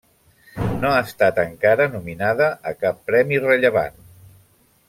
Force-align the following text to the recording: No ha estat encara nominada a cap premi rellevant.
No 0.85 0.89
ha 0.93 1.01
estat 1.07 1.37
encara 1.43 1.87
nominada 1.97 2.49
a 2.73 2.77
cap 2.83 3.07
premi 3.11 3.43
rellevant. 3.47 4.05